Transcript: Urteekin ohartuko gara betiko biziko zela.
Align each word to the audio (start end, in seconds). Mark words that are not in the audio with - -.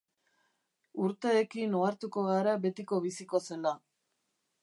Urteekin 1.07 1.75
ohartuko 1.81 2.25
gara 2.31 2.57
betiko 2.65 3.01
biziko 3.05 3.45
zela. 3.51 3.75